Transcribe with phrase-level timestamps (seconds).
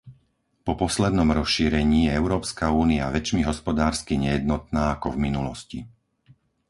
[0.65, 5.79] Po poslednom rozšírení je Európska únia väčšmi hospodársky nejednotná ako v minulosti.